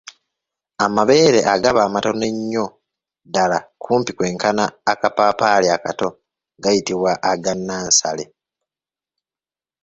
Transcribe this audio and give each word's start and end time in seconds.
Amabeere 0.85 1.39
agaba 1.53 1.79
amatono 1.87 2.23
ennyo 2.31 2.65
ddala 3.25 3.57
kumpi 3.83 4.11
kwenkana 4.17 4.63
akapaapaali 4.91 5.67
akato 5.75 6.07
gayitibwa 6.63 7.11
aga 7.31 7.53
nansale. 7.67 8.25